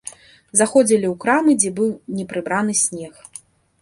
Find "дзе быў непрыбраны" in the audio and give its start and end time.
1.61-2.73